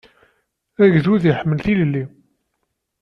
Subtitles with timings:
[0.83, 2.03] Agdud iḥemmel tilelli.